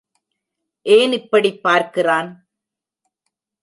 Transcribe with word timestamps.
ஏன் 0.85 1.11
இப்படிப் 1.11 1.63
பார்க்கிறான்? 1.63 2.47